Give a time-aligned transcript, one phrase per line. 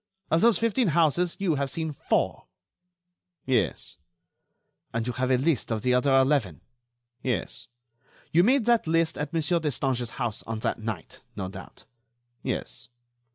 [0.31, 2.47] "Of those fifteen houses, you have seen four."
[3.45, 3.97] "Yes."
[4.95, 6.61] "And you have a list of the other eleven."
[7.21, 7.67] "Yes."
[8.31, 11.85] "You made that list at Monsieur Destange's house on that night, no doubt."
[12.41, 12.89] "Yes."